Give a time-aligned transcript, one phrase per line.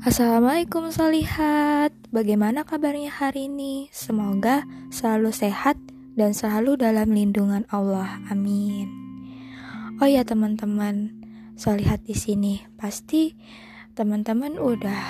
[0.00, 3.92] Assalamualaikum Solihat Bagaimana kabarnya hari ini?
[3.92, 5.76] Semoga selalu sehat
[6.16, 8.16] dan selalu dalam lindungan Allah.
[8.32, 8.88] Amin.
[10.00, 11.20] Oh ya teman-teman.
[11.52, 12.64] Solihat di sini.
[12.80, 13.36] Pasti
[13.92, 15.04] teman-teman udah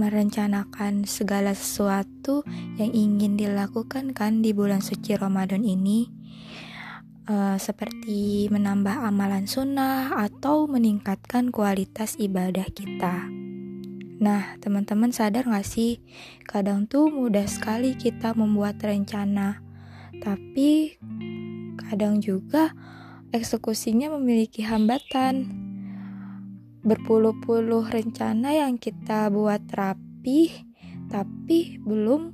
[0.00, 2.40] merencanakan segala sesuatu
[2.80, 6.08] yang ingin dilakukan kan di bulan suci Ramadan ini.
[7.28, 13.42] Uh, seperti menambah amalan sunnah atau meningkatkan kualitas ibadah kita.
[14.22, 15.98] Nah, teman-teman sadar gak sih?
[16.46, 19.58] Kadang tuh mudah sekali kita membuat rencana,
[20.22, 20.94] tapi
[21.90, 22.70] kadang juga
[23.34, 25.50] eksekusinya memiliki hambatan.
[26.86, 30.70] Berpuluh-puluh rencana yang kita buat rapi,
[31.10, 32.30] tapi belum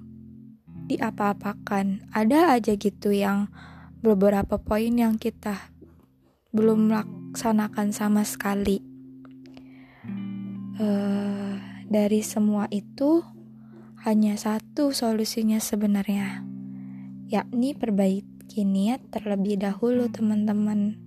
[0.93, 2.13] diapa-apakan.
[2.13, 3.49] Ada aja gitu yang
[4.05, 5.73] beberapa poin yang kita
[6.53, 8.81] belum melaksanakan sama sekali.
[10.79, 13.25] Uh, dari semua itu,
[14.05, 16.45] hanya satu solusinya sebenarnya,
[17.33, 21.01] yakni perbaiki niat terlebih dahulu, teman-teman.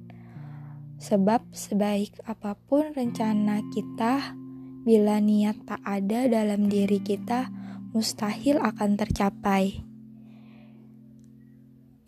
[0.97, 4.33] Sebab, sebaik apa pun rencana kita,
[4.81, 7.53] bila niat tak ada dalam diri kita,
[7.93, 9.85] mustahil akan tercapai.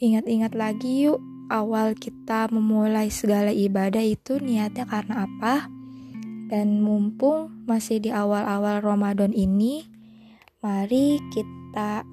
[0.02, 1.22] Ingat-ingat lagi, yuk,
[1.54, 5.70] awal kita memulai segala ibadah itu niatnya karena apa?
[6.52, 9.88] Dan mumpung masih di awal-awal Ramadan ini,
[10.60, 12.04] mari kita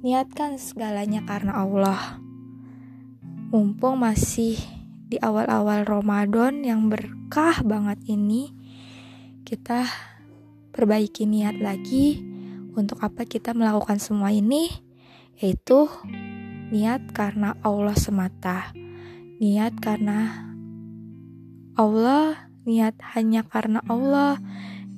[0.00, 2.20] niatkan segalanya karena Allah.
[3.52, 4.58] Mumpung masih
[5.06, 8.50] di awal-awal Ramadan yang berkah banget ini,
[9.46, 9.86] kita
[10.74, 12.20] perbaiki niat lagi
[12.76, 14.68] untuk apa kita melakukan semua ini,
[15.38, 15.88] yaitu
[16.74, 18.74] niat karena Allah semata.
[19.36, 20.48] Niat karena
[21.76, 24.42] Allah niat hanya karena Allah,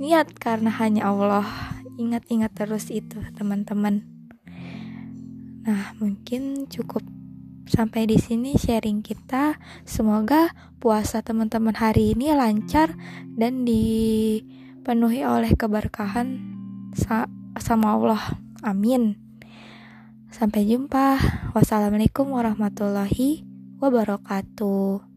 [0.00, 1.46] niat karena hanya Allah.
[1.98, 4.06] Ingat-ingat terus itu, teman-teman.
[5.68, 7.04] Nah, mungkin cukup
[7.68, 9.60] sampai di sini sharing kita.
[9.84, 12.96] Semoga puasa teman-teman hari ini lancar
[13.36, 16.40] dan dipenuhi oleh keberkahan
[17.60, 18.40] sama Allah.
[18.64, 19.20] Amin.
[20.32, 21.20] Sampai jumpa.
[21.52, 23.44] Wassalamualaikum warahmatullahi
[23.78, 25.07] wabarakatuh.